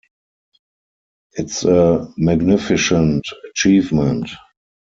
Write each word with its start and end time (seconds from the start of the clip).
It's 1.33 1.63
a 1.63 2.11
magnificent 2.17 3.23
achievement. 3.51 4.31